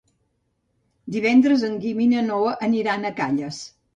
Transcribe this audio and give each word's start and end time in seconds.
Divendres 1.15 1.65
en 1.69 1.77
Guim 1.85 2.01
i 2.05 2.09
na 2.15 2.25
Noa 2.31 2.57
aniran 2.71 3.05
a 3.05 3.15
Calles. 3.23 3.63